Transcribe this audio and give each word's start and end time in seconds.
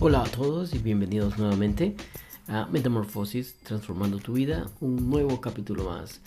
Hola 0.00 0.22
a 0.22 0.30
todos 0.30 0.74
y 0.74 0.78
bienvenidos 0.78 1.38
nuevamente 1.38 1.96
a 2.46 2.66
Metamorfosis, 2.66 3.56
transformando 3.64 4.18
tu 4.18 4.34
vida, 4.34 4.70
un 4.80 5.10
nuevo 5.10 5.40
capítulo 5.40 5.86
más. 5.86 6.20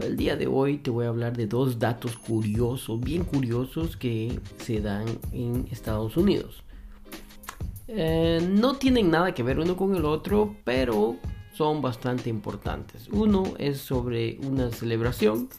El 0.00 0.16
día 0.16 0.34
de 0.34 0.46
hoy 0.46 0.78
te 0.78 0.90
voy 0.90 1.04
a 1.04 1.10
hablar 1.10 1.36
de 1.36 1.46
dos 1.46 1.78
datos 1.78 2.16
curiosos, 2.16 2.98
bien 2.98 3.24
curiosos 3.24 3.98
que 3.98 4.40
se 4.56 4.80
dan 4.80 5.04
en 5.32 5.68
Estados 5.70 6.16
Unidos. 6.16 6.64
Eh, 7.86 8.40
no 8.50 8.76
tienen 8.76 9.10
nada 9.10 9.34
que 9.34 9.42
ver 9.42 9.58
uno 9.58 9.76
con 9.76 9.94
el 9.94 10.06
otro, 10.06 10.56
pero 10.64 11.16
son 11.52 11.82
bastante 11.82 12.30
importantes. 12.30 13.08
Uno 13.12 13.44
es 13.58 13.76
sobre 13.76 14.38
una 14.42 14.70
celebración 14.70 15.50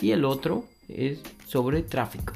y 0.00 0.12
el 0.12 0.24
otro 0.24 0.64
es 0.88 1.20
sobre 1.46 1.82
tráfico. 1.82 2.32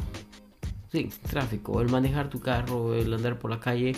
Sí, 0.92 1.08
tráfico, 1.30 1.80
el 1.80 1.88
manejar 1.88 2.28
tu 2.28 2.40
carro, 2.40 2.94
el 2.94 3.14
andar 3.14 3.38
por 3.38 3.50
la 3.50 3.58
calle, 3.58 3.94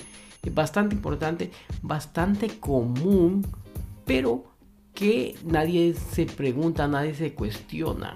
bastante 0.51 0.95
importante, 0.95 1.51
bastante 1.83 2.49
común, 2.59 3.47
pero 4.05 4.45
que 4.95 5.37
nadie 5.45 5.95
se 5.95 6.27
pregunta, 6.27 6.89
nadie 6.89 7.15
se 7.15 7.35
cuestiona. 7.35 8.15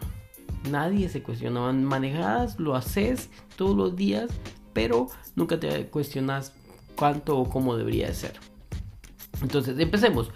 Nadie 0.70 1.08
se 1.08 1.22
cuestiona. 1.22 1.72
Manejas, 1.72 2.58
lo 2.58 2.74
haces 2.74 3.30
todos 3.56 3.76
los 3.76 3.96
días, 3.96 4.30
pero 4.72 5.06
nunca 5.36 5.60
te 5.60 5.86
cuestionas 5.86 6.52
cuánto 6.96 7.38
o 7.38 7.48
cómo 7.48 7.76
debería 7.76 8.12
ser. 8.12 8.34
Entonces, 9.42 9.78
empecemos 9.78 10.30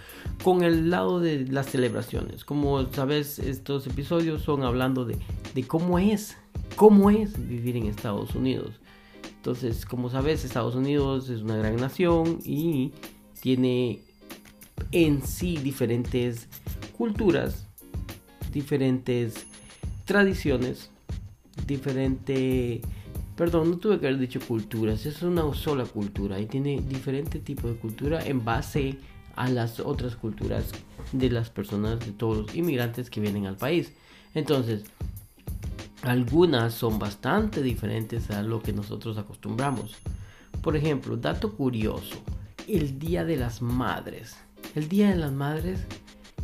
con 0.45 0.63
el 0.63 0.91
lado 0.91 1.21
de 1.21 1.47
las 1.47 1.67
celebraciones. 1.67 2.45
Como 2.45 2.85
sabes, 2.93 3.39
estos 3.39 3.87
episodios 3.87 4.43
son 4.43 4.63
hablando 4.63 5.05
de, 5.05 5.19
de 5.55 5.67
cómo 5.67 5.99
es, 5.99 6.37
cómo 6.77 7.11
es 7.11 7.49
vivir 7.49 7.77
en 7.77 7.87
Estados 7.87 8.35
Unidos. 8.35 8.81
Entonces, 9.41 9.87
como 9.87 10.11
sabes, 10.11 10.45
Estados 10.45 10.75
Unidos 10.75 11.31
es 11.31 11.41
una 11.41 11.57
gran 11.57 11.77
nación 11.77 12.41
y 12.45 12.93
tiene 13.41 14.03
en 14.93 15.27
sí 15.27 15.57
diferentes 15.57 16.47
culturas, 16.99 17.67
diferentes 18.53 19.47
tradiciones, 20.05 20.91
diferente 21.67 22.83
Perdón, 23.35 23.71
no 23.71 23.79
tuve 23.79 23.99
que 23.99 24.09
haber 24.09 24.19
dicho 24.19 24.41
culturas, 24.47 25.07
es 25.07 25.23
una 25.23 25.55
sola 25.55 25.87
cultura 25.87 26.39
y 26.39 26.45
tiene 26.45 26.83
diferente 26.87 27.39
tipo 27.39 27.69
de 27.69 27.77
cultura 27.77 28.23
en 28.23 28.45
base 28.45 28.99
a 29.37 29.49
las 29.49 29.81
otras 29.81 30.17
culturas 30.17 30.67
de 31.13 31.31
las 31.31 31.49
personas, 31.49 32.01
de 32.01 32.13
todos 32.13 32.37
los 32.37 32.55
inmigrantes 32.55 33.09
que 33.09 33.23
vienen 33.23 33.47
al 33.47 33.57
país. 33.57 33.95
Entonces, 34.35 34.85
algunas 36.03 36.75
son 36.75 36.99
bastante 36.99 37.63
diferentes 37.63 38.31
a 38.31 38.43
lo 38.43 38.63
que 38.63 38.73
nosotros 38.73 39.19
acostumbramos. 39.19 39.97
Por 40.63 40.77
ejemplo, 40.77 41.17
dato 41.17 41.55
curioso, 41.57 42.17
el 42.67 42.99
Día 42.99 43.25
de 43.25 43.37
las 43.37 43.61
Madres. 43.61 44.37
El 44.75 44.89
Día 44.89 45.11
de 45.11 45.17
las 45.17 45.33
Madres 45.33 45.81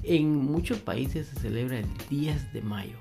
en 0.03 0.37
muchos 0.37 0.79
países 0.79 1.29
se 1.29 1.41
celebra 1.41 1.79
el 1.79 1.87
10 2.11 2.53
de 2.53 2.63
mayo. 2.63 2.99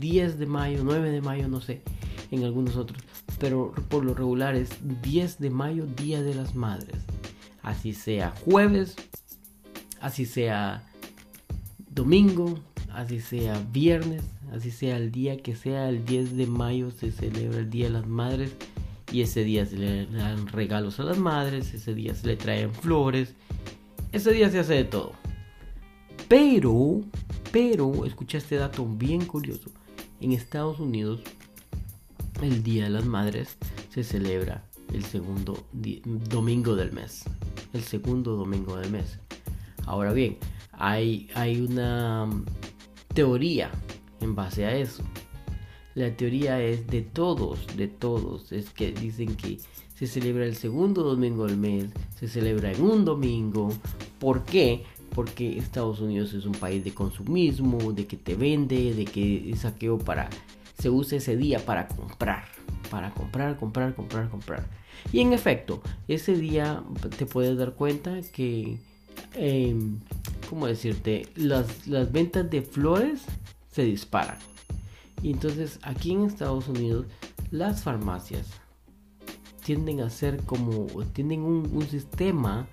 10 0.00 0.38
de 0.38 0.46
mayo, 0.46 0.80
9 0.82 1.10
de 1.10 1.20
mayo, 1.20 1.48
no 1.48 1.60
sé, 1.60 1.82
en 2.30 2.44
algunos 2.44 2.76
otros. 2.76 3.02
Pero 3.38 3.72
por 3.88 4.04
lo 4.04 4.14
regular 4.14 4.54
es 4.56 4.70
10 5.02 5.38
de 5.38 5.50
mayo, 5.50 5.86
Día 5.86 6.22
de 6.22 6.34
las 6.34 6.54
Madres. 6.54 7.02
Así 7.62 7.94
sea 7.94 8.34
jueves, 8.44 8.96
así 10.00 10.26
sea 10.26 10.84
domingo, 11.90 12.58
así 12.94 13.20
sea 13.20 13.60
viernes, 13.72 14.22
así 14.52 14.70
sea 14.70 14.96
el 14.96 15.10
día 15.10 15.36
que 15.36 15.56
sea, 15.56 15.88
el 15.88 16.04
10 16.04 16.36
de 16.36 16.46
mayo 16.46 16.90
se 16.90 17.10
celebra 17.10 17.58
el 17.58 17.70
Día 17.70 17.86
de 17.86 17.92
las 17.92 18.06
Madres 18.06 18.52
y 19.12 19.22
ese 19.22 19.44
día 19.44 19.66
se 19.66 19.76
le 19.76 20.06
dan 20.06 20.48
regalos 20.48 20.98
a 20.98 21.04
las 21.04 21.18
madres, 21.18 21.72
ese 21.74 21.94
día 21.94 22.14
se 22.14 22.26
le 22.26 22.36
traen 22.36 22.72
flores, 22.72 23.34
ese 24.12 24.32
día 24.32 24.50
se 24.50 24.58
hace 24.58 24.74
de 24.74 24.84
todo. 24.84 25.12
Pero, 26.28 27.02
pero, 27.52 28.06
escucha 28.06 28.38
este 28.38 28.56
dato 28.56 28.86
bien 28.86 29.24
curioso, 29.26 29.70
en 30.20 30.32
Estados 30.32 30.80
Unidos 30.80 31.20
el 32.42 32.62
Día 32.62 32.84
de 32.84 32.90
las 32.90 33.04
Madres 33.04 33.56
se 33.90 34.02
celebra 34.02 34.64
el 34.92 35.04
segundo 35.04 35.64
domingo 36.30 36.74
del 36.74 36.92
mes, 36.92 37.24
el 37.72 37.82
segundo 37.82 38.36
domingo 38.36 38.76
del 38.76 38.90
mes. 38.90 39.18
Ahora 39.86 40.12
bien, 40.12 40.38
hay, 40.72 41.28
hay 41.34 41.60
una 41.60 42.28
teoría 43.14 43.70
en 44.20 44.34
base 44.34 44.66
a 44.66 44.76
eso. 44.76 45.02
La 45.94 46.14
teoría 46.16 46.60
es 46.60 46.86
de 46.88 47.02
todos, 47.02 47.66
de 47.76 47.88
todos. 47.88 48.52
Es 48.52 48.70
que 48.70 48.92
dicen 48.92 49.36
que 49.36 49.58
se 49.94 50.06
celebra 50.06 50.44
el 50.44 50.56
segundo 50.56 51.04
domingo 51.04 51.46
del 51.46 51.56
mes, 51.56 51.90
se 52.16 52.26
celebra 52.28 52.72
en 52.72 52.82
un 52.82 53.04
domingo. 53.04 53.70
¿Por 54.18 54.44
qué? 54.44 54.82
Porque 55.14 55.56
Estados 55.56 56.00
Unidos 56.00 56.34
es 56.34 56.46
un 56.46 56.52
país 56.52 56.82
de 56.82 56.92
consumismo, 56.92 57.92
de 57.92 58.06
que 58.06 58.16
te 58.16 58.34
vende, 58.34 58.92
de 58.92 59.04
que 59.04 59.54
saqueo 59.56 59.98
para 59.98 60.28
se 60.78 60.90
usa 60.90 61.18
ese 61.18 61.36
día 61.36 61.64
para 61.64 61.86
comprar, 61.86 62.44
para 62.90 63.10
comprar, 63.14 63.56
comprar, 63.56 63.94
comprar, 63.94 64.28
comprar. 64.28 64.66
Y 65.12 65.20
en 65.20 65.32
efecto, 65.32 65.82
ese 66.08 66.36
día 66.36 66.82
te 67.16 67.26
puedes 67.26 67.56
dar 67.56 67.74
cuenta 67.74 68.20
que, 68.32 68.78
eh, 69.34 69.76
¿cómo 70.54 70.68
decirte? 70.68 71.26
Las, 71.34 71.88
las 71.88 72.12
ventas 72.12 72.48
de 72.48 72.62
flores 72.62 73.22
se 73.72 73.82
disparan. 73.82 74.38
Y 75.20 75.32
entonces 75.32 75.80
aquí 75.82 76.12
en 76.12 76.22
Estados 76.22 76.68
Unidos 76.68 77.06
las 77.50 77.82
farmacias 77.82 78.46
tienden 79.64 80.00
a 80.00 80.10
ser 80.10 80.44
como, 80.44 80.86
tienen 81.12 81.40
un, 81.40 81.68
un 81.72 81.88
sistema, 81.88 82.68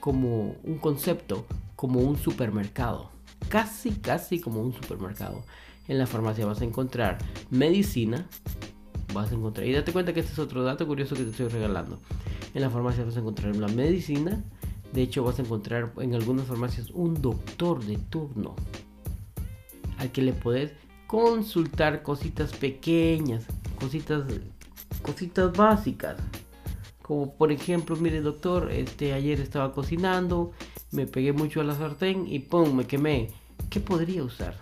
como 0.00 0.54
un 0.64 0.76
concepto, 0.76 1.46
como 1.76 2.00
un 2.00 2.18
supermercado. 2.18 3.10
Casi, 3.48 3.92
casi 3.92 4.38
como 4.38 4.60
un 4.60 4.74
supermercado. 4.74 5.46
En 5.88 5.96
la 5.96 6.06
farmacia 6.06 6.44
vas 6.44 6.60
a 6.60 6.64
encontrar 6.64 7.16
medicina, 7.48 8.28
vas 9.14 9.32
a 9.32 9.34
encontrar, 9.34 9.66
y 9.66 9.72
date 9.72 9.94
cuenta 9.94 10.12
que 10.12 10.20
este 10.20 10.32
es 10.32 10.38
otro 10.38 10.62
dato 10.62 10.86
curioso 10.86 11.14
que 11.14 11.22
te 11.22 11.30
estoy 11.30 11.48
regalando. 11.48 12.00
En 12.52 12.60
la 12.60 12.68
farmacia 12.68 13.02
vas 13.02 13.16
a 13.16 13.20
encontrar 13.20 13.56
la 13.56 13.68
medicina, 13.68 14.44
de 14.94 15.02
hecho 15.02 15.24
vas 15.24 15.40
a 15.40 15.42
encontrar 15.42 15.92
en 15.98 16.14
algunas 16.14 16.46
farmacias 16.46 16.90
un 16.92 17.20
doctor 17.20 17.84
de 17.84 17.96
turno 17.96 18.54
al 19.98 20.12
que 20.12 20.22
le 20.22 20.32
puedes 20.32 20.72
consultar 21.08 22.02
cositas 22.02 22.52
pequeñas, 22.52 23.44
cositas, 23.80 24.22
cositas 25.02 25.52
básicas. 25.52 26.16
Como 27.02 27.34
por 27.34 27.50
ejemplo, 27.50 27.96
mire 27.96 28.20
doctor, 28.20 28.70
este 28.70 29.12
ayer 29.12 29.40
estaba 29.40 29.72
cocinando, 29.72 30.52
me 30.92 31.08
pegué 31.08 31.32
mucho 31.32 31.60
a 31.60 31.64
la 31.64 31.74
sartén 31.74 32.28
y 32.28 32.38
pum, 32.38 32.76
me 32.76 32.86
quemé. 32.86 33.32
¿Qué 33.70 33.80
podría 33.80 34.22
usar? 34.22 34.56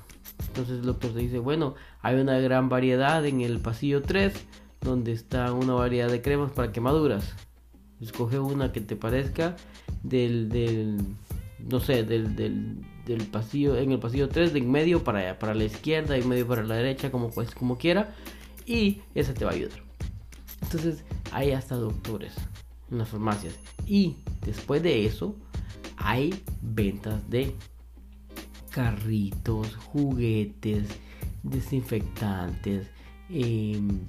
Entonces 0.48 0.78
el 0.78 0.86
doctor 0.86 1.12
te 1.12 1.20
dice, 1.20 1.40
bueno, 1.40 1.74
hay 2.00 2.16
una 2.16 2.38
gran 2.38 2.70
variedad 2.70 3.24
en 3.26 3.42
el 3.42 3.60
pasillo 3.60 4.00
3, 4.00 4.32
donde 4.80 5.12
está 5.12 5.52
una 5.52 5.74
variedad 5.74 6.10
de 6.10 6.22
cremas 6.22 6.52
para 6.52 6.72
quemaduras. 6.72 7.34
Escoge 8.02 8.38
una 8.38 8.72
que 8.72 8.80
te 8.80 8.96
parezca 8.96 9.56
del, 10.02 10.48
del 10.48 10.98
no 11.70 11.80
sé, 11.80 12.02
del, 12.02 12.34
del, 12.36 12.84
del, 13.06 13.26
pasillo, 13.26 13.76
en 13.76 13.92
el 13.92 13.98
pasillo 13.98 14.28
3, 14.28 14.52
de 14.52 14.58
en 14.58 14.70
medio 14.70 15.04
para, 15.04 15.38
para 15.38 15.54
la 15.54 15.64
izquierda 15.64 16.18
y 16.18 16.22
medio 16.22 16.46
para 16.46 16.64
la 16.64 16.74
derecha, 16.74 17.10
como, 17.10 17.30
pues, 17.30 17.54
como 17.54 17.78
quiera, 17.78 18.14
y 18.66 19.00
esa 19.14 19.34
te 19.34 19.44
va 19.44 19.52
a 19.52 19.54
ayudar. 19.54 19.80
Entonces, 20.62 21.04
hay 21.30 21.52
hasta 21.52 21.76
doctores 21.76 22.34
en 22.90 22.98
las 22.98 23.08
farmacias. 23.08 23.54
Y 23.86 24.16
después 24.44 24.82
de 24.82 25.06
eso, 25.06 25.36
hay 25.96 26.34
ventas 26.60 27.28
de 27.30 27.54
carritos, 28.70 29.76
juguetes, 29.76 30.88
desinfectantes, 31.42 32.88
em, 33.28 34.00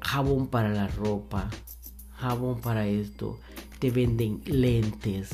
jabón 0.00 0.48
para 0.48 0.70
la 0.70 0.88
ropa, 0.88 1.48
jabón 2.20 2.60
para 2.60 2.86
esto. 2.86 3.38
Te 3.78 3.90
venden 3.90 4.42
lentes, 4.44 5.30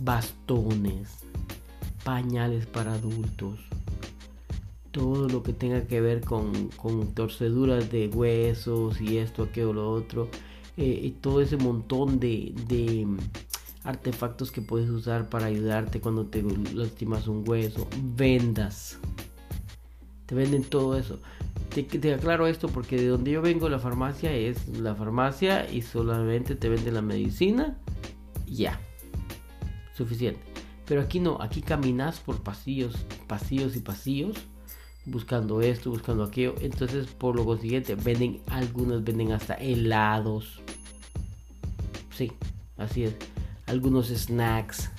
bastones, 0.00 1.08
pañales 2.02 2.66
para 2.66 2.94
adultos, 2.94 3.60
todo 4.90 5.28
lo 5.28 5.42
que 5.42 5.52
tenga 5.52 5.86
que 5.86 6.00
ver 6.00 6.20
con, 6.20 6.70
torceduras 7.14 7.90
de 7.90 8.08
huesos 8.08 9.00
y 9.00 9.18
esto, 9.18 9.44
aquello, 9.44 9.72
lo 9.72 9.90
otro, 9.90 10.28
eh, 10.76 11.00
y 11.04 11.10
todo 11.10 11.40
ese 11.40 11.56
montón 11.56 12.18
de, 12.18 12.52
de 12.68 13.06
mm, 13.06 13.18
artefactos 13.84 14.50
que 14.50 14.60
puedes 14.60 14.90
usar 14.90 15.28
para 15.28 15.46
ayudarte 15.46 16.00
cuando 16.00 16.26
te 16.26 16.42
lastimas 16.42 17.28
un 17.28 17.48
hueso, 17.48 17.86
vendas, 18.16 18.98
te 20.26 20.34
venden 20.34 20.64
todo 20.64 20.98
eso. 20.98 21.20
Te, 21.74 22.14
aclaro 22.14 22.46
esto 22.46 22.68
porque 22.68 22.96
de 22.96 23.08
donde 23.08 23.32
yo 23.32 23.42
vengo 23.42 23.68
la 23.68 23.78
farmacia 23.78 24.32
es 24.32 24.68
la 24.68 24.94
farmacia 24.94 25.68
y 25.70 25.82
solamente 25.82 26.54
te 26.54 26.68
venden 26.68 26.94
la 26.94 27.02
medicina 27.02 27.76
ya 28.46 28.78
suficiente. 29.96 30.40
Pero 30.86 31.00
aquí 31.00 31.18
no, 31.18 31.40
aquí 31.40 31.62
caminas 31.62 32.20
por 32.20 32.42
pasillos, 32.42 32.94
pasillos 33.26 33.74
y 33.74 33.80
pasillos, 33.80 34.36
buscando 35.06 35.62
esto, 35.62 35.90
buscando 35.90 36.24
aquello. 36.24 36.54
Entonces, 36.60 37.06
por 37.06 37.34
lo 37.34 37.44
consiguiente, 37.44 37.94
venden, 37.94 38.42
algunos 38.48 39.02
venden 39.02 39.32
hasta 39.32 39.54
helados. 39.54 40.60
Sí, 42.10 42.30
Así 42.76 43.04
es. 43.04 43.14
Algunos 43.66 44.08
snacks. 44.08 44.90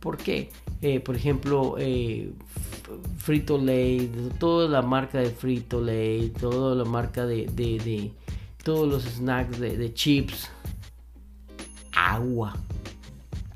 ¿Por 0.00 0.16
qué? 0.16 0.50
Eh, 0.82 0.98
por 1.00 1.14
ejemplo, 1.14 1.76
eh, 1.78 2.32
Frito 3.18 3.58
Lay, 3.58 4.10
toda 4.38 4.66
la 4.66 4.80
marca 4.80 5.18
de 5.18 5.30
Frito 5.30 5.80
Lay, 5.80 6.30
toda 6.30 6.74
la 6.74 6.84
marca 6.84 7.26
de, 7.26 7.46
de, 7.46 8.12
todos 8.64 8.88
los 8.88 9.02
snacks 9.04 9.60
de, 9.60 9.92
chips, 9.92 10.48
agua, 11.92 12.56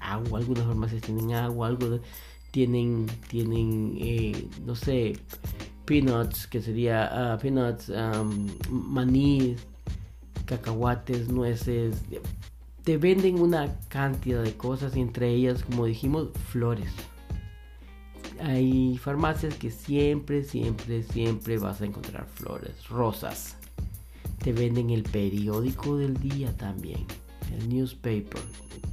agua, 0.01 0.39
algunas 0.39 0.67
farmacias 0.67 1.01
tienen 1.01 1.33
agua, 1.33 1.69
algo 1.69 1.99
tienen, 2.51 3.07
tienen, 3.29 3.97
eh, 3.99 4.47
no 4.67 4.75
sé, 4.75 5.19
peanuts, 5.87 6.47
que 6.47 6.61
sería 6.61 7.33
ah, 7.33 7.39
peanuts, 7.39 7.91
maní, 8.71 9.57
cacahuates, 10.45 11.29
nueces, 11.29 12.03
te 12.83 12.99
venden 12.99 13.41
una 13.41 13.79
cantidad 13.89 14.43
de 14.43 14.55
cosas 14.59 14.95
entre 14.95 15.31
ellas, 15.31 15.65
como 15.65 15.87
dijimos, 15.87 16.29
flores. 16.51 16.93
Hay 18.41 18.99
farmacias 18.99 19.55
que 19.55 19.71
siempre, 19.71 20.45
siempre, 20.45 21.03
siempre 21.03 21.59
vas 21.59 21.81
a 21.81 21.87
encontrar 21.87 22.27
flores, 22.27 22.89
rosas. 22.89 23.57
Te 24.43 24.53
venden 24.53 24.91
el 24.91 25.03
periódico 25.03 25.97
del 25.97 26.19
día 26.19 26.55
también, 26.57 27.07
el 27.57 27.69
newspaper, 27.69 28.43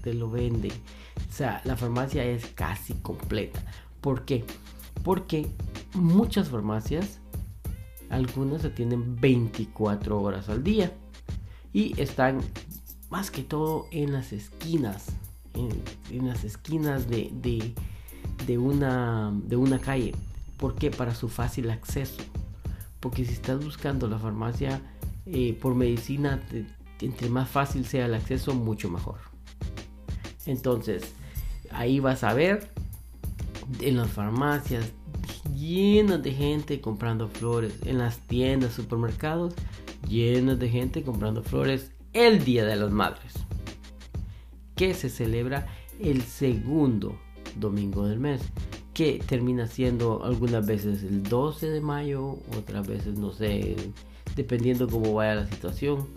te 0.03 0.13
lo 0.13 0.29
venden. 0.29 0.71
O 0.71 1.33
sea, 1.33 1.61
la 1.65 1.75
farmacia 1.75 2.23
es 2.23 2.45
casi 2.47 2.93
completa. 2.95 3.63
¿Por 3.99 4.25
qué? 4.25 4.45
Porque 5.03 5.47
muchas 5.93 6.49
farmacias, 6.49 7.19
algunas 8.09 8.61
se 8.61 8.69
tienen 8.69 9.19
24 9.19 10.21
horas 10.21 10.49
al 10.49 10.63
día 10.63 10.93
y 11.73 11.99
están 11.99 12.39
más 13.09 13.31
que 13.31 13.43
todo 13.43 13.87
en 13.91 14.13
las 14.13 14.31
esquinas, 14.33 15.07
en, 15.53 16.25
las 16.25 16.43
esquinas 16.43 17.09
de, 17.09 17.73
una, 18.57 19.31
de 19.33 19.55
una 19.55 19.79
calle. 19.79 20.13
¿Por 20.57 20.75
qué? 20.75 20.91
Para 20.91 21.15
su 21.15 21.29
fácil 21.29 21.69
acceso. 21.69 22.21
Porque 22.99 23.25
si 23.25 23.33
estás 23.33 23.63
buscando 23.63 24.07
la 24.07 24.19
farmacia 24.19 24.81
eh, 25.25 25.57
por 25.59 25.75
medicina, 25.75 26.41
entre 26.99 27.29
más 27.29 27.49
fácil 27.49 27.85
sea 27.85 28.05
el 28.05 28.13
acceso, 28.13 28.53
mucho 28.53 28.89
mejor. 28.89 29.17
Entonces, 30.45 31.03
ahí 31.71 31.99
vas 31.99 32.23
a 32.23 32.33
ver 32.33 32.69
en 33.79 33.97
las 33.97 34.09
farmacias 34.09 34.91
llenas 35.55 36.21
de 36.21 36.33
gente 36.33 36.81
comprando 36.81 37.27
flores. 37.27 37.73
En 37.85 37.97
las 37.97 38.19
tiendas, 38.19 38.73
supermercados, 38.73 39.53
llenas 40.07 40.59
de 40.59 40.69
gente 40.69 41.03
comprando 41.03 41.43
flores 41.43 41.91
el 42.13 42.43
Día 42.43 42.65
de 42.65 42.75
las 42.75 42.91
Madres, 42.91 43.33
que 44.75 44.93
se 44.93 45.09
celebra 45.09 45.67
el 45.99 46.23
segundo 46.23 47.17
domingo 47.55 48.05
del 48.05 48.19
mes, 48.19 48.41
que 48.93 49.21
termina 49.25 49.67
siendo 49.67 50.23
algunas 50.23 50.65
veces 50.65 51.03
el 51.03 51.23
12 51.23 51.69
de 51.69 51.81
mayo, 51.81 52.37
otras 52.57 52.87
veces 52.87 53.17
no 53.17 53.31
sé, 53.31 53.75
dependiendo 54.35 54.87
cómo 54.87 55.13
vaya 55.13 55.35
la 55.35 55.47
situación, 55.47 56.07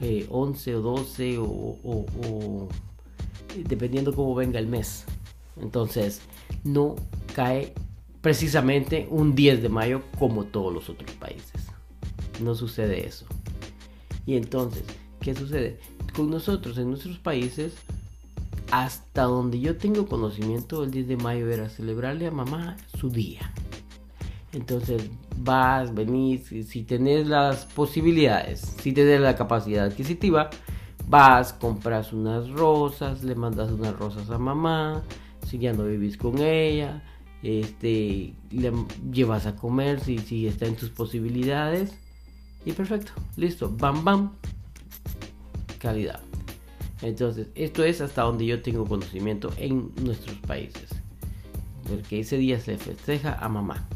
11 0.00 0.70
eh, 0.70 0.74
o 0.74 0.80
12 0.80 1.38
o, 1.38 1.44
o 1.44 2.68
dependiendo 3.68 4.14
cómo 4.14 4.34
venga 4.34 4.58
el 4.58 4.66
mes. 4.66 5.04
Entonces, 5.60 6.22
no 6.64 6.96
cae 7.34 7.74
precisamente 8.20 9.06
un 9.10 9.34
10 9.34 9.62
de 9.62 9.68
mayo 9.68 10.02
como 10.18 10.44
todos 10.44 10.72
los 10.72 10.88
otros 10.88 11.10
países. 11.12 11.66
No 12.42 12.54
sucede 12.54 13.06
eso. 13.06 13.26
Y 14.24 14.36
entonces, 14.36 14.84
¿Qué 15.20 15.34
sucede? 15.34 15.78
Con 16.16 16.30
nosotros, 16.30 16.78
en 16.78 16.88
nuestros 16.88 17.18
países, 17.18 17.74
hasta 18.70 19.22
donde 19.22 19.60
yo 19.60 19.76
tengo 19.76 20.06
conocimiento, 20.06 20.84
el 20.84 20.90
10 20.90 21.08
de 21.08 21.16
mayo 21.16 21.50
era 21.50 21.68
celebrarle 21.68 22.26
a 22.26 22.30
mamá 22.30 22.76
su 22.98 23.10
día. 23.10 23.52
Entonces 24.52 25.08
vas, 25.36 25.94
venís, 25.94 26.46
si 26.68 26.82
tenés 26.82 27.26
las 27.26 27.66
posibilidades, 27.66 28.60
si 28.80 28.92
tenés 28.92 29.20
la 29.20 29.36
capacidad 29.36 29.86
adquisitiva, 29.86 30.50
vas, 31.08 31.52
compras 31.52 32.12
unas 32.12 32.50
rosas, 32.50 33.22
le 33.22 33.34
mandas 33.34 33.70
unas 33.70 33.96
rosas 33.96 34.30
a 34.30 34.38
mamá, 34.38 35.02
si 35.46 35.58
ya 35.58 35.72
no 35.72 35.84
vivís 35.84 36.16
con 36.16 36.38
ella, 36.38 37.02
este, 37.42 38.34
le 38.50 38.72
llevas 39.12 39.46
a 39.46 39.56
comer 39.56 40.00
si, 40.00 40.18
si 40.18 40.46
está 40.46 40.66
en 40.66 40.76
tus 40.76 40.90
posibilidades. 40.90 41.92
Y 42.64 42.72
perfecto, 42.72 43.12
listo, 43.36 43.70
bam 43.70 44.04
bam, 44.04 44.32
calidad. 45.78 46.29
Entonces, 47.02 47.48
esto 47.54 47.84
es 47.84 48.00
hasta 48.00 48.22
donde 48.22 48.46
yo 48.46 48.60
tengo 48.62 48.84
conocimiento 48.84 49.52
en 49.56 49.90
nuestros 50.02 50.36
países. 50.38 50.90
Porque 51.88 52.20
ese 52.20 52.36
día 52.36 52.60
se 52.60 52.76
festeja 52.76 53.34
a 53.34 53.48
mamá. 53.48 53.88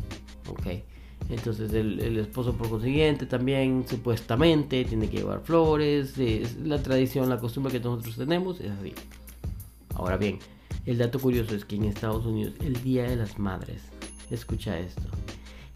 ¿Ok? 0.48 0.82
Entonces 1.30 1.72
el, 1.72 2.18
esposo 2.18 2.52
por 2.54 2.68
consiguiente 2.68 3.24
también 3.24 3.86
supuestamente 3.88 4.84
tiene 4.84 5.08
que 5.08 5.18
llevar 5.18 5.40
flores. 5.40 6.18
Es 6.18 6.56
la 6.58 6.82
tradición, 6.82 7.28
la 7.28 7.38
costumbre 7.38 7.72
que 7.72 7.80
nosotros 7.80 8.16
tenemos 8.16 8.60
es 8.60 8.70
así. 8.70 8.92
Ahora 9.94 10.16
bien, 10.16 10.38
el 10.84 10.98
dato 10.98 11.18
curioso 11.18 11.54
es 11.54 11.64
que 11.64 11.76
en 11.76 11.84
Estados 11.84 12.26
Unidos 12.26 12.54
el 12.60 12.82
Día 12.82 13.04
de 13.04 13.16
las 13.16 13.38
Madres, 13.38 13.82
escucha 14.30 14.78
esto, 14.78 15.02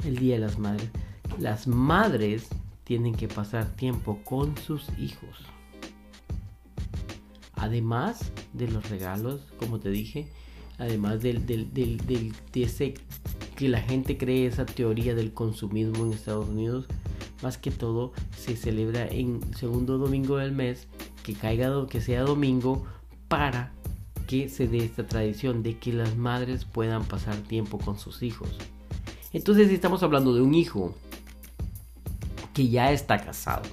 el 0.04 0.16
Día 0.16 0.34
de 0.34 0.40
las 0.40 0.58
Madres, 0.58 0.90
las 1.38 1.66
madres 1.66 2.48
tienen 2.84 3.14
que 3.14 3.28
pasar 3.28 3.66
tiempo 3.76 4.20
con 4.25 4.56
sus 4.58 4.88
hijos. 4.98 5.46
Además 7.58 8.32
de 8.52 8.69
los 8.69 8.88
regalos, 8.88 9.40
como 9.58 9.81
te 9.81 9.90
dije, 9.90 10.28
además 10.78 11.20
del, 11.20 11.44
de 11.44 12.32
ese 12.55 12.94
que 13.56 13.69
la 13.69 13.81
gente 13.81 14.16
cree 14.16 14.46
esa 14.46 14.64
teoría 14.64 15.16
del 15.16 15.32
consumismo 15.32 16.06
en 16.06 16.12
Estados 16.12 16.49
Unidos, 16.49 16.87
más 17.43 17.58
que 17.58 17.72
todo 17.72 18.12
se 18.37 18.56
celebra 18.56 19.06
en 19.08 19.40
segundo 19.56 19.99
domingo 19.99 20.37
del 20.37 20.52
mes, 20.52 20.87
que 21.25 21.34
caiga 21.34 21.87
que 21.88 22.00
sea 22.00 22.22
domingo 22.22 22.87
para 23.26 23.72
que 24.28 24.49
se 24.49 24.69
dé 24.69 24.78
esta 24.84 25.06
tradición 25.06 25.64
de 25.64 25.78
que 25.78 25.93
las 25.93 26.16
madres 26.16 26.64
puedan 26.64 27.04
pasar 27.04 27.37
tiempo 27.38 27.78
con 27.78 27.99
sus 27.99 28.22
hijos. 28.22 28.50
Entonces 29.32 29.70
estamos 29.70 30.04
hablando 30.04 30.32
de 30.32 30.43
un 30.43 30.54
hijo 30.54 30.94
que 32.54 32.69
ya 32.69 32.93
está 32.93 33.19
casado, 33.19 33.64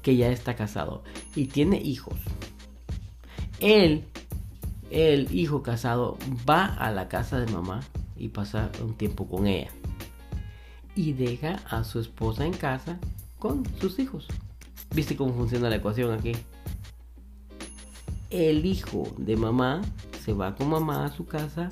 que 0.00 0.16
ya 0.16 0.30
está 0.30 0.56
casado 0.56 1.04
y 1.34 1.46
tiene 1.46 1.78
hijos 1.82 2.16
él, 3.60 4.04
el 4.90 5.34
hijo 5.34 5.62
casado, 5.62 6.18
va 6.48 6.66
a 6.66 6.90
la 6.90 7.08
casa 7.08 7.40
de 7.40 7.50
mamá 7.52 7.80
y 8.16 8.28
pasa 8.28 8.70
un 8.82 8.94
tiempo 8.94 9.26
con 9.26 9.46
ella. 9.46 9.70
Y 10.94 11.12
deja 11.12 11.60
a 11.68 11.84
su 11.84 12.00
esposa 12.00 12.46
en 12.46 12.52
casa 12.52 12.98
con 13.38 13.64
sus 13.78 13.98
hijos. 13.98 14.26
¿Viste 14.94 15.16
cómo 15.16 15.34
funciona 15.34 15.68
la 15.68 15.76
ecuación 15.76 16.12
aquí? 16.12 16.32
El 18.30 18.64
hijo 18.64 19.06
de 19.18 19.36
mamá 19.36 19.82
se 20.24 20.32
va 20.32 20.54
con 20.54 20.68
mamá 20.68 21.04
a 21.04 21.12
su 21.12 21.26
casa 21.26 21.70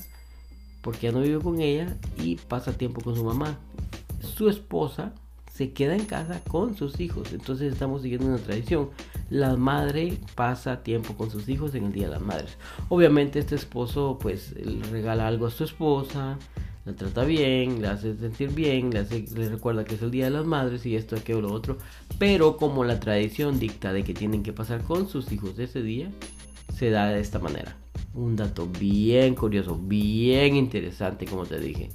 porque 0.82 1.06
ya 1.06 1.12
no 1.12 1.20
vive 1.20 1.40
con 1.40 1.60
ella 1.60 1.96
y 2.18 2.36
pasa 2.36 2.76
tiempo 2.76 3.00
con 3.00 3.16
su 3.16 3.24
mamá. 3.24 3.58
Su 4.20 4.48
esposa 4.48 5.14
se 5.54 5.72
queda 5.72 5.94
en 5.94 6.04
casa 6.04 6.42
con 6.48 6.76
sus 6.76 6.98
hijos. 7.00 7.32
Entonces 7.32 7.72
estamos 7.72 8.02
siguiendo 8.02 8.26
una 8.26 8.38
tradición 8.38 8.90
la 9.30 9.56
madre 9.56 10.18
pasa 10.34 10.82
tiempo 10.82 11.14
con 11.14 11.30
sus 11.30 11.48
hijos 11.48 11.74
en 11.74 11.84
el 11.84 11.92
Día 11.92 12.06
de 12.06 12.12
las 12.12 12.22
Madres. 12.22 12.56
Obviamente 12.88 13.38
este 13.38 13.54
esposo 13.54 14.18
pues 14.20 14.54
regala 14.90 15.28
algo 15.28 15.46
a 15.46 15.50
su 15.50 15.64
esposa, 15.64 16.38
la 16.84 16.92
trata 16.94 17.24
bien, 17.24 17.80
le 17.80 17.88
hace 17.88 18.16
sentir 18.16 18.50
bien, 18.50 18.90
le, 18.90 18.98
hace, 18.98 19.24
le 19.34 19.48
recuerda 19.48 19.84
que 19.84 19.94
es 19.94 20.02
el 20.02 20.10
Día 20.10 20.24
de 20.24 20.32
las 20.32 20.44
Madres 20.44 20.84
y 20.86 20.96
esto, 20.96 21.16
aquello, 21.16 21.40
lo 21.40 21.52
otro. 21.52 21.78
Pero 22.18 22.56
como 22.56 22.84
la 22.84 23.00
tradición 23.00 23.58
dicta 23.58 23.92
de 23.92 24.02
que 24.02 24.12
tienen 24.12 24.42
que 24.42 24.52
pasar 24.52 24.82
con 24.82 25.08
sus 25.08 25.30
hijos 25.32 25.58
ese 25.58 25.82
día, 25.82 26.10
se 26.76 26.90
da 26.90 27.06
de 27.06 27.20
esta 27.20 27.38
manera. 27.38 27.76
Un 28.12 28.36
dato 28.36 28.66
bien 28.66 29.34
curioso, 29.34 29.76
bien 29.76 30.56
interesante 30.56 31.26
como 31.26 31.46
te 31.46 31.58
dije. 31.58 31.90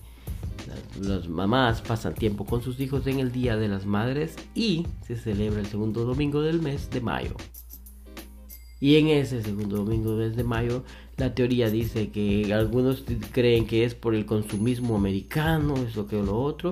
Las, 1.01 1.27
mamás 1.27 1.81
pasan 1.81 2.13
tiempo 2.13 2.45
con 2.45 2.61
sus 2.61 2.79
hijos 2.79 3.07
en 3.07 3.19
el 3.19 3.31
Día 3.31 3.57
de 3.57 3.67
las 3.67 3.85
Madres 3.85 4.35
y 4.55 4.85
se 5.05 5.15
celebra 5.15 5.59
el 5.59 5.65
segundo 5.65 6.05
domingo 6.05 6.41
del 6.41 6.61
mes 6.61 6.89
de 6.89 7.01
mayo. 7.01 7.35
Y 8.79 8.95
en 8.95 9.07
ese 9.07 9.41
segundo 9.43 9.77
domingo 9.77 10.15
del 10.15 10.29
mes 10.29 10.38
de 10.38 10.43
mayo, 10.43 10.83
la 11.17 11.35
teoría 11.35 11.69
dice 11.69 12.09
que 12.09 12.53
algunos 12.53 13.03
creen 13.31 13.67
que 13.67 13.83
es 13.83 13.93
por 13.93 14.15
el 14.15 14.25
consumismo 14.25 14.95
americano, 14.95 15.75
eso 15.75 16.07
que 16.07 16.15
lo 16.15 16.39
otro. 16.41 16.71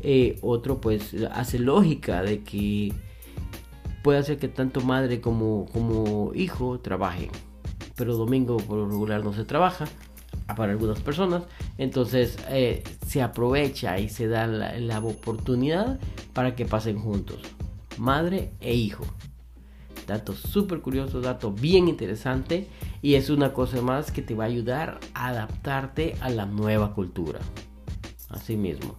Eh, 0.00 0.38
otro 0.40 0.80
pues 0.80 1.14
hace 1.30 1.58
lógica 1.58 2.22
de 2.22 2.42
que 2.42 2.92
puede 4.02 4.18
hacer 4.18 4.38
que 4.38 4.48
tanto 4.48 4.80
madre 4.80 5.20
como, 5.20 5.66
como 5.72 6.32
hijo 6.34 6.80
trabajen. 6.80 7.30
Pero 7.96 8.16
domingo 8.16 8.56
por 8.56 8.78
lo 8.78 8.88
regular 8.88 9.22
no 9.22 9.32
se 9.32 9.44
trabaja 9.44 9.84
para 10.56 10.72
algunas 10.72 11.00
personas. 11.00 11.44
Entonces 11.78 12.38
eh, 12.48 12.82
se 13.12 13.20
aprovecha 13.20 13.98
y 13.98 14.08
se 14.08 14.26
da 14.26 14.46
la, 14.46 14.98
oportunidad 15.00 16.00
para 16.32 16.56
que 16.56 16.64
pasen 16.64 16.98
juntos, 16.98 17.40
madre 17.98 18.52
e 18.58 18.74
hijo. 18.74 19.04
Dato 20.06 20.32
súper 20.32 20.80
curioso, 20.80 21.20
dato 21.20 21.52
bien 21.52 21.88
interesante 21.88 22.68
y 23.02 23.16
es 23.16 23.28
una 23.28 23.52
cosa 23.52 23.82
más 23.82 24.10
que 24.12 24.22
te 24.22 24.34
va 24.34 24.44
a 24.44 24.46
ayudar 24.46 24.98
a 25.12 25.28
adaptarte 25.28 26.16
a 26.22 26.30
la 26.30 26.46
nueva 26.46 26.94
cultura. 26.94 27.40
Así 28.30 28.56
mismo. 28.56 28.94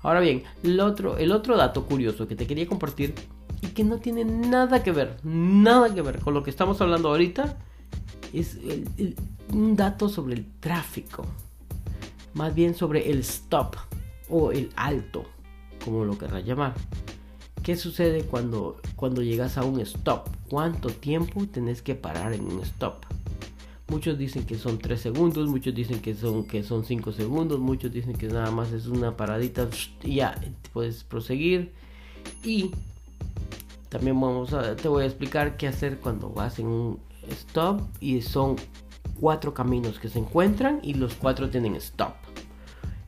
Ahora 0.00 0.20
bien, 0.20 0.44
el 0.62 0.80
otro, 0.80 1.18
el 1.18 1.30
otro 1.30 1.54
dato 1.58 1.84
curioso 1.84 2.26
que 2.26 2.36
te 2.36 2.46
quería 2.46 2.66
compartir 2.66 3.14
y 3.60 3.66
que 3.66 3.84
no 3.84 3.98
tiene 3.98 4.24
nada 4.24 4.82
que 4.82 4.92
ver, 4.92 5.18
nada 5.24 5.94
que 5.94 6.00
ver 6.00 6.20
con 6.20 6.32
lo 6.32 6.42
que 6.42 6.48
estamos 6.48 6.80
hablando 6.80 7.10
ahorita, 7.10 7.58
es 8.32 8.56
un 9.52 9.76
dato 9.76 10.08
sobre 10.08 10.36
el 10.36 10.46
tráfico. 10.58 11.26
Más 12.38 12.54
bien 12.54 12.76
sobre 12.76 13.10
el 13.10 13.18
stop 13.18 13.74
o 14.28 14.52
el 14.52 14.70
alto, 14.76 15.24
como 15.84 16.04
lo 16.04 16.16
querrás 16.16 16.44
llamar. 16.44 16.72
¿Qué 17.64 17.74
sucede 17.74 18.22
cuando, 18.22 18.80
cuando 18.94 19.22
llegas 19.22 19.58
a 19.58 19.64
un 19.64 19.80
stop? 19.80 20.28
¿Cuánto 20.48 20.90
tiempo 20.90 21.44
tenés 21.46 21.82
que 21.82 21.96
parar 21.96 22.32
en 22.32 22.44
un 22.44 22.60
stop? 22.60 23.06
Muchos 23.88 24.18
dicen 24.18 24.46
que 24.46 24.54
son 24.54 24.78
3 24.78 25.00
segundos, 25.00 25.48
muchos 25.48 25.74
dicen 25.74 26.00
que 26.00 26.14
son, 26.14 26.46
que 26.46 26.62
son 26.62 26.84
5 26.84 27.10
segundos, 27.10 27.58
muchos 27.58 27.90
dicen 27.90 28.12
que 28.12 28.28
nada 28.28 28.52
más 28.52 28.70
es 28.70 28.86
una 28.86 29.16
paradita 29.16 29.68
y 30.04 30.14
ya 30.14 30.40
puedes 30.72 31.02
proseguir. 31.02 31.72
Y 32.44 32.70
también 33.88 34.20
vamos 34.20 34.52
a, 34.52 34.76
te 34.76 34.86
voy 34.86 35.02
a 35.02 35.06
explicar 35.06 35.56
qué 35.56 35.66
hacer 35.66 35.98
cuando 35.98 36.30
vas 36.30 36.60
en 36.60 36.68
un 36.68 37.00
stop 37.30 37.80
y 37.98 38.22
son 38.22 38.54
cuatro 39.18 39.52
caminos 39.54 39.98
que 39.98 40.08
se 40.08 40.20
encuentran 40.20 40.78
y 40.84 40.94
los 40.94 41.16
cuatro 41.16 41.50
tienen 41.50 41.74
stop. 41.74 42.27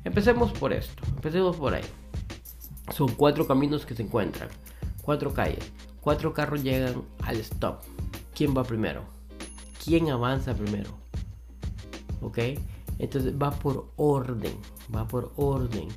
Empecemos 0.05 0.53
por 0.53 0.73
esto, 0.73 1.03
empecemos 1.09 1.57
por 1.57 1.75
ahí. 1.75 1.85
Son 2.95 3.09
cuatro 3.15 3.47
caminos 3.47 3.85
que 3.85 3.95
se 3.95 4.03
encuentran, 4.03 4.49
cuatro 5.03 5.35
calles, 5.35 5.73
cuatro 6.01 6.33
carros 6.33 6.63
llegan 6.63 7.03
al 7.23 7.37
stop. 7.37 7.83
¿Quién 8.35 8.57
va 8.57 8.65
primero? 8.65 9.05
¿Quién 9.85 10.09
avanza 10.09 10.55
primero? 10.55 10.91
¿Ok? 12.23 12.39
Entonces 12.99 13.35
va 13.41 13.51
por 13.51 13.93
orden, 13.97 14.55
va 14.95 15.07
por 15.07 15.33
orden. 15.37 15.89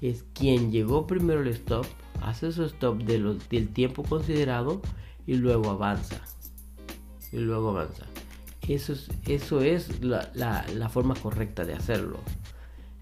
Es 0.00 0.24
quien 0.34 0.70
llegó 0.70 1.08
primero 1.08 1.40
al 1.40 1.48
stop, 1.48 1.84
hace 2.20 2.52
su 2.52 2.64
stop 2.64 3.02
de 3.02 3.38
del 3.50 3.68
tiempo 3.70 4.04
considerado 4.04 4.80
y 5.26 5.34
luego 5.34 5.70
avanza. 5.70 6.20
Y 7.32 7.38
luego 7.38 7.70
avanza. 7.70 8.06
Eso 8.68 8.92
es, 8.92 9.08
eso 9.26 9.60
es 9.62 10.04
la, 10.04 10.30
la 10.34 10.88
forma 10.88 11.14
correcta 11.16 11.64
de 11.64 11.74
hacerlo. 11.74 12.20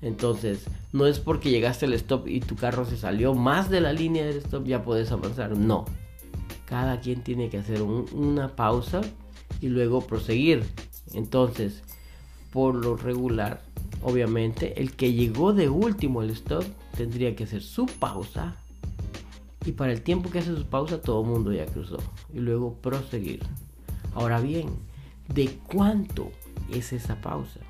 Entonces, 0.03 0.67
no 0.93 1.07
es 1.07 1.19
porque 1.19 1.51
llegaste 1.51 1.87
al 1.87 1.95
stop 1.95 2.29
y 2.29 2.41
tu 2.41 2.57
carro 2.57 2.85
se 2.85 2.97
salió 2.97 3.35
más 3.35 3.71
de 3.71 3.81
la 3.81 3.93
línea 3.93 4.27
del 4.27 4.37
stop, 4.37 4.67
ya 4.67 4.83
puedes 4.83 5.11
avanzar. 5.11 5.57
No. 5.57 5.85
Cada 6.67 7.01
quien 7.01 7.23
tiene 7.23 7.49
que 7.49 7.59
hacer 7.59 7.83
una 7.83 8.55
pausa 8.55 9.01
y 9.61 9.69
luego 9.69 10.07
proseguir. 10.07 10.65
Entonces, 11.15 11.83
por 12.53 12.75
lo 12.75 12.97
regular, 12.97 13.63
obviamente, 14.03 14.81
el 14.81 14.93
que 14.93 15.13
llegó 15.13 15.53
de 15.53 15.69
último 15.69 16.21
al 16.21 16.31
stop 16.31 16.65
tendría 16.97 17.35
que 17.37 17.45
hacer 17.45 17.63
su 17.63 17.87
pausa. 17.87 18.57
Y 19.65 19.73
para 19.73 19.93
el 19.93 20.03
tiempo 20.03 20.31
que 20.31 20.39
hace 20.39 20.55
su 20.55 20.67
pausa, 20.67 21.01
todo 21.01 21.23
el 21.23 21.29
mundo 21.29 21.53
ya 21.53 21.67
cruzó. 21.67 21.99
Y 22.33 22.39
luego 22.39 22.75
proseguir. 22.75 23.43
Ahora 24.15 24.41
bien, 24.41 24.69
¿de 25.33 25.59
cuánto 25.73 26.31
es 26.71 26.93
esa 26.93 27.21
pausa? 27.21 27.61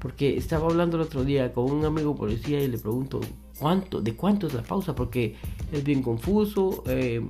Porque 0.00 0.36
estaba 0.36 0.66
hablando 0.66 0.96
el 0.96 1.02
otro 1.02 1.24
día 1.24 1.52
con 1.52 1.70
un 1.70 1.84
amigo 1.84 2.16
policía 2.16 2.62
y 2.62 2.68
le 2.68 2.78
pregunto, 2.78 3.20
¿cuánto? 3.58 4.00
¿De 4.00 4.16
cuánto 4.16 4.46
es 4.46 4.54
la 4.54 4.62
pausa? 4.62 4.94
Porque 4.94 5.36
es 5.72 5.84
bien 5.84 6.02
confuso. 6.02 6.82
Eh, 6.86 7.22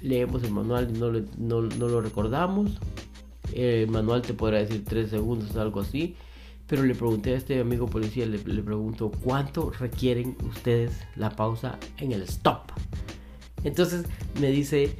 leemos 0.00 0.42
el 0.42 0.50
manual 0.50 0.90
y 0.94 0.98
no, 0.98 1.12
no, 1.60 1.60
lo 1.60 2.00
recordamos. 2.00 2.72
El 3.52 3.88
manual 3.88 4.22
te 4.22 4.34
podrá 4.34 4.58
decir 4.58 4.84
3 4.84 5.10
segundos 5.10 5.56
algo 5.56 5.80
así. 5.80 6.16
Pero 6.66 6.82
le 6.82 6.94
pregunté 6.94 7.34
a 7.34 7.36
este 7.36 7.60
amigo 7.60 7.86
policía, 7.86 8.26
le, 8.26 8.38
le 8.38 8.62
pregunto, 8.62 9.12
¿cuánto 9.22 9.70
requieren 9.70 10.36
ustedes 10.48 10.98
la 11.14 11.30
pausa 11.30 11.78
en 11.98 12.10
el 12.10 12.22
stop? 12.22 12.72
Entonces 13.62 14.06
me 14.40 14.50
dice, 14.50 14.96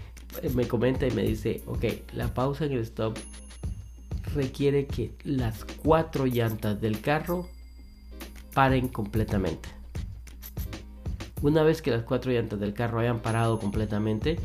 me 0.55 0.69
comenta 0.69 1.07
y 1.07 1.11
me 1.11 1.23
dice, 1.23 1.63
ok, 1.67 1.85
la 2.13 2.33
pausa 2.33 2.67
en 2.67 2.73
el 2.73 2.81
stop 2.81 3.17
requiere 4.37 4.87
que 4.87 5.17
las 5.25 5.65
cuatro 5.65 6.27
llantas 6.27 6.81
del 6.81 7.01
carro 7.01 7.49
paren 8.55 8.89
completamente. 8.89 9.69
Una 11.43 11.63
vez 11.63 11.83
que 11.83 11.91
las 11.91 12.05
cuatro 12.05 12.31
llantas 12.31 12.61
del 12.61 12.73
carro 12.73 13.01
hayan 13.01 13.21
parado 13.21 13.59
completamente, 13.59 14.39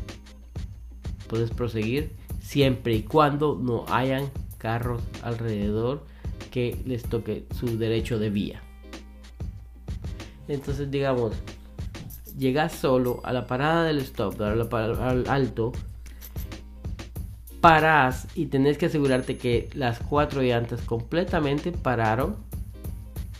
puedes 1.28 1.50
proseguir 1.50 2.12
siempre 2.40 2.94
y 2.94 3.02
cuando 3.04 3.58
no 3.60 3.84
hayan 3.88 4.30
carros 4.58 5.02
alrededor 5.22 6.04
que 6.50 6.76
les 6.84 7.04
toque 7.04 7.46
su 7.58 7.78
derecho 7.78 8.18
de 8.18 8.30
vía. 8.30 8.62
Entonces 10.48 10.90
digamos, 10.90 11.32
llegas 12.36 12.72
solo 12.72 13.20
a 13.24 13.32
la 13.32 13.46
parada 13.46 13.84
del 13.84 13.98
stop, 13.98 14.40
al 14.40 15.28
alto, 15.28 15.72
paras 17.62 18.26
y 18.34 18.46
tenés 18.46 18.76
que 18.76 18.86
asegurarte 18.86 19.38
que 19.38 19.70
las 19.72 20.00
cuatro 20.00 20.42
llantas 20.42 20.82
completamente 20.82 21.70
pararon 21.70 22.36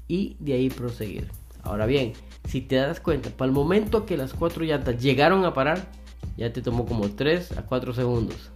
y 0.06 0.36
de 0.38 0.54
ahí 0.54 0.70
proseguir. 0.70 1.28
Ahora 1.64 1.86
bien, 1.86 2.12
si 2.48 2.60
te 2.60 2.76
das 2.76 3.00
cuenta, 3.00 3.30
para 3.30 3.48
el 3.48 3.52
momento 3.52 4.06
que 4.06 4.16
las 4.16 4.32
cuatro 4.32 4.64
llantas 4.64 5.02
llegaron 5.02 5.44
a 5.44 5.52
parar, 5.52 5.88
ya 6.36 6.52
te 6.52 6.62
tomó 6.62 6.86
como 6.86 7.10
3 7.10 7.58
a 7.58 7.62
4 7.62 7.94
segundos. 7.94 8.52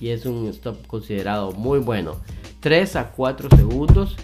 Y 0.00 0.08
es 0.08 0.26
un 0.26 0.48
stop 0.48 0.86
considerado 0.88 1.52
muy 1.52 1.78
bueno. 1.78 2.16
3 2.60 2.96
a 2.96 3.12
4 3.12 3.48
segundos 3.56 4.16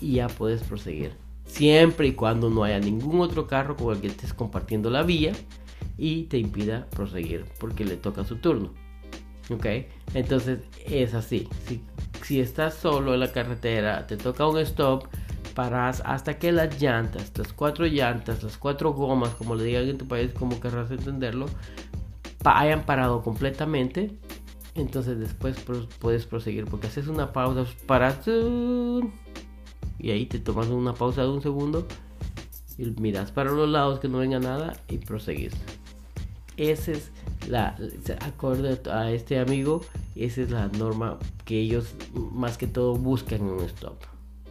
y 0.00 0.14
ya 0.14 0.28
puedes 0.28 0.62
proseguir. 0.62 1.12
Siempre 1.46 2.06
y 2.06 2.12
cuando 2.12 2.48
no 2.48 2.62
haya 2.62 2.78
ningún 2.78 3.20
otro 3.20 3.48
carro 3.48 3.76
con 3.76 3.94
el 3.94 4.00
que 4.00 4.06
estés 4.06 4.32
compartiendo 4.32 4.88
la 4.88 5.02
vía 5.02 5.32
y 5.98 6.24
te 6.24 6.38
impida 6.38 6.86
proseguir 6.90 7.44
porque 7.58 7.84
le 7.84 7.96
toca 7.96 8.24
su 8.24 8.36
turno. 8.36 8.70
¿Ok? 9.50 9.66
Entonces 10.14 10.60
es 10.86 11.14
así. 11.14 11.48
Si, 11.66 11.82
si 12.22 12.40
estás 12.40 12.74
solo 12.74 13.14
en 13.14 13.20
la 13.20 13.32
carretera, 13.32 14.06
te 14.06 14.16
toca 14.16 14.46
un 14.46 14.58
stop, 14.58 15.06
paras 15.54 16.02
hasta 16.04 16.38
que 16.38 16.52
las 16.52 16.80
llantas, 16.80 17.32
las 17.36 17.52
cuatro 17.52 17.86
llantas, 17.86 18.42
las 18.42 18.56
cuatro 18.56 18.92
gomas, 18.92 19.30
como 19.34 19.54
le 19.54 19.64
digan 19.64 19.88
en 19.88 19.98
tu 19.98 20.06
país, 20.06 20.32
como 20.32 20.60
querrás 20.60 20.90
entenderlo, 20.90 21.46
hayan 22.44 22.84
parado 22.84 23.22
completamente. 23.22 24.12
Entonces 24.74 25.18
después 25.18 25.56
puedes 25.98 26.26
proseguir 26.26 26.64
porque 26.66 26.86
haces 26.86 27.08
una 27.08 27.32
pausa, 27.32 27.64
paras 27.86 28.20
y 29.98 30.10
ahí 30.10 30.26
te 30.26 30.38
tomas 30.38 30.68
una 30.68 30.94
pausa 30.94 31.22
de 31.22 31.28
un 31.28 31.42
segundo 31.42 31.86
y 32.78 32.84
miras 32.98 33.30
para 33.30 33.50
los 33.50 33.68
lados 33.68 34.00
que 34.00 34.08
no 34.08 34.18
venga 34.18 34.38
nada 34.38 34.74
y 34.88 34.98
proseguís. 34.98 35.52
Ese 36.56 36.92
es 36.92 37.12
la, 37.48 37.76
acorde 38.20 38.78
a 38.90 39.10
este 39.10 39.38
amigo, 39.38 39.82
esa 40.14 40.42
es 40.42 40.50
la 40.50 40.68
norma 40.68 41.18
que 41.44 41.58
ellos 41.60 41.94
más 42.14 42.58
que 42.58 42.66
todo 42.66 42.94
buscan 42.96 43.42
un 43.42 43.60
stop. 43.64 44.02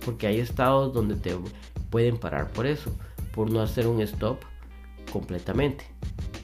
Porque 0.04 0.28
hay 0.28 0.40
estados 0.40 0.94
donde 0.94 1.16
te 1.16 1.36
pueden 1.90 2.18
parar 2.18 2.52
por 2.52 2.66
eso, 2.66 2.92
por 3.34 3.52
no 3.52 3.62
hacer 3.62 3.88
un 3.88 4.02
stop 4.02 4.40
completamente. 5.12 5.86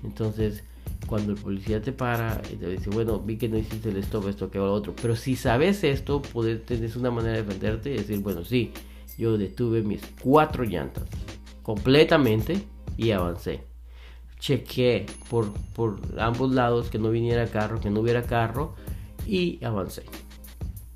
Entonces, 0.04 0.64
cuando 1.08 1.32
el 1.32 1.38
policía 1.38 1.82
te 1.82 1.92
para 1.92 2.42
y 2.52 2.56
te 2.56 2.70
dice, 2.70 2.90
bueno, 2.90 3.20
vi 3.20 3.38
que 3.38 3.48
no 3.48 3.58
hiciste 3.58 3.90
el 3.90 3.98
stop, 3.98 4.28
esto, 4.28 4.52
que 4.52 4.58
lo 4.58 4.72
otro. 4.74 4.94
Pero 5.02 5.16
si 5.16 5.36
sabes 5.36 5.84
esto, 5.84 6.22
tienes 6.66 6.96
una 6.96 7.12
manera 7.12 7.36
de 7.36 7.44
defenderte 7.44 7.92
y 7.92 7.98
decir, 7.98 8.20
bueno, 8.20 8.44
sí, 8.44 8.72
yo 9.18 9.38
detuve 9.38 9.82
mis 9.82 10.02
cuatro 10.22 10.64
llantas 10.64 11.06
completamente 11.64 12.62
y 12.98 13.12
avancé 13.12 13.75
chequé 14.40 15.06
por, 15.30 15.54
por 15.74 16.00
ambos 16.20 16.54
lados 16.54 16.90
que 16.90 17.00
no 17.00 17.10
viniera 17.10 17.48
carro, 17.48 17.80
que 17.80 17.90
no 17.90 18.02
hubiera 18.02 18.24
carro 18.24 18.76
y 19.26 19.64
avancé. 19.64 20.04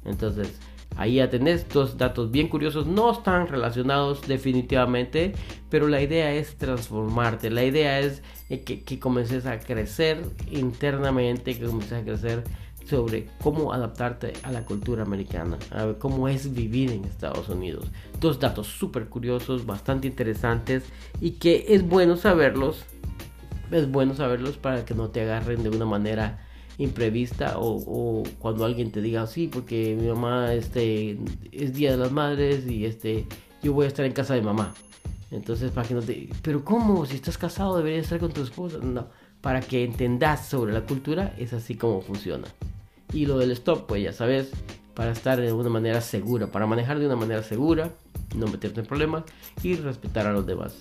Entonces, 0.06 0.60
ahí 0.96 1.16
ya 1.16 1.30
tenés 1.30 1.68
dos 1.70 1.98
datos 1.98 2.32
bien 2.32 2.48
curiosos, 2.48 2.86
no 2.88 3.12
están 3.12 3.48
relacionados 3.48 4.28
definitivamente, 4.28 5.34
pero 5.70 5.88
la 5.88 6.02
idea 6.02 6.34
es 6.34 6.58
transformarte, 6.58 7.50
la 7.50 7.64
idea 7.64 8.00
es 8.00 8.22
eh, 8.50 8.62
que, 8.62 8.84
que 8.84 9.00
comences 9.00 9.46
a 9.46 9.60
crecer 9.60 10.24
internamente, 10.52 11.58
que 11.58 11.66
comiences 11.66 11.94
a 11.94 12.04
crecer 12.04 12.44
sobre 12.90 13.28
cómo 13.42 13.72
adaptarte 13.72 14.34
a 14.44 14.52
la 14.52 14.66
cultura 14.66 15.04
americana, 15.04 15.58
a 15.70 15.86
ver 15.86 15.98
cómo 16.00 16.28
es 16.28 16.54
vivir 16.54 16.92
en 16.92 17.06
Estados 17.06 17.48
Unidos. 17.48 17.86
Dos 18.20 18.40
datos 18.40 18.68
súper 18.68 19.08
curiosos, 19.08 19.66
bastante 19.66 20.08
interesantes 20.08 20.84
y 21.22 21.32
que 21.32 21.66
es 21.70 21.88
bueno 21.88 22.18
saberlos 22.18 22.84
es 23.72 23.92
bueno 23.92 24.14
saberlos 24.16 24.58
para 24.58 24.86
que 24.86 24.94
no 24.94 25.10
te 25.10 25.22
agarren 25.22 25.64
de 25.64 25.70
una 25.70 25.86
manera 25.86 26.46
imprevista 26.78 27.56
o, 27.58 28.24
cuando 28.40 28.64
alguien 28.64 28.92
te 28.92 29.02
diga 29.02 29.28
sí 29.28 29.50
porque 29.52 29.98
mi 30.00 30.08
mamá 30.08 30.54
este 30.54 31.18
es 31.52 31.74
día 31.74 31.92
de 31.92 31.98
las 31.98 32.12
madres 32.12 32.66
y 32.66 32.86
este 32.86 33.26
yo 33.62 33.74
voy 33.74 33.86
a 33.86 33.90
estar 33.90 34.06
en 34.06 34.14
casa 34.14 34.34
de 34.34 34.42
mamá 34.42 34.74
entonces 35.30 35.72
para 35.72 35.88
que 35.88 35.94
no 35.94 36.02
te 36.02 36.30
pero 36.42 36.64
cómo 36.64 37.06
si 37.06 37.16
estás 37.16 37.38
casado 37.38 37.76
deberías 37.78 38.06
estar 38.06 38.20
con 38.20 38.32
tu 38.32 38.42
esposa 38.42 38.78
no 38.82 39.08
para 39.42 39.62
que 39.62 39.84
entendas 39.84 40.48
sobre 40.48 40.74
la 40.74 40.86
cultura, 40.86 41.34
es 41.38 41.54
así 41.54 41.76
como 41.76 42.02
funciona. 42.02 42.48
Y 43.14 43.26
lo 43.26 43.38
del 43.38 43.52
stop, 43.52 43.88
pues 43.88 44.04
ya 44.04 44.14
sabes, 44.14 44.52
para 44.94 45.12
estar 45.12 45.40
de 45.40 45.54
una 45.54 45.70
manera 45.70 46.02
segura, 46.02 46.48
para 46.48 46.68
manejar 46.68 47.00
de 47.00 47.06
una 47.06 47.16
manera 47.16 47.42
segura, 47.44 47.92
no 48.36 48.48
meterte 48.48 48.82
en 48.82 48.86
problemas 48.86 49.24
y 49.64 49.76
respetar 49.76 50.28
a 50.28 50.34
los 50.34 50.46
demás. 50.46 50.76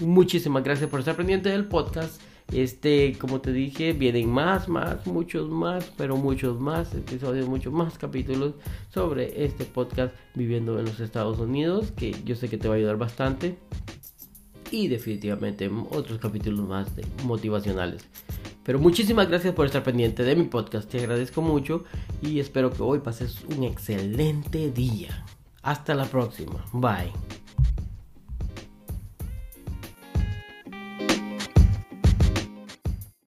Muchísimas 0.00 0.62
gracias 0.62 0.88
por 0.88 1.00
estar 1.00 1.16
pendiente 1.16 1.48
del 1.48 1.66
podcast. 1.66 2.20
Este, 2.52 3.14
como 3.18 3.40
te 3.40 3.52
dije, 3.52 3.92
vienen 3.92 4.30
más, 4.30 4.68
más, 4.68 5.06
muchos 5.06 5.50
más, 5.50 5.92
pero 5.96 6.16
muchos 6.16 6.58
más 6.58 6.94
episodios, 6.94 7.46
muchos 7.46 7.72
más 7.72 7.98
capítulos 7.98 8.54
sobre 8.88 9.44
este 9.44 9.64
podcast 9.64 10.14
viviendo 10.34 10.78
en 10.78 10.86
los 10.86 10.98
Estados 11.00 11.38
Unidos, 11.38 11.92
que 11.92 12.16
yo 12.24 12.36
sé 12.36 12.48
que 12.48 12.56
te 12.56 12.68
va 12.68 12.74
a 12.74 12.78
ayudar 12.78 12.96
bastante. 12.96 13.58
Y 14.70 14.88
definitivamente 14.88 15.70
otros 15.90 16.18
capítulos 16.18 16.66
más 16.66 16.88
motivacionales. 17.24 18.06
Pero 18.64 18.78
muchísimas 18.78 19.28
gracias 19.28 19.54
por 19.54 19.66
estar 19.66 19.82
pendiente 19.82 20.22
de 20.22 20.36
mi 20.36 20.44
podcast, 20.44 20.90
te 20.90 20.98
agradezco 20.98 21.42
mucho 21.42 21.84
y 22.20 22.38
espero 22.38 22.70
que 22.70 22.82
hoy 22.82 23.00
pases 23.00 23.42
un 23.44 23.64
excelente 23.64 24.70
día. 24.70 25.24
Hasta 25.62 25.94
la 25.94 26.04
próxima, 26.04 26.64
bye. 26.72 27.47